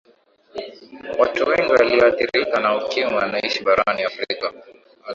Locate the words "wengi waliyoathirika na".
1.49-2.75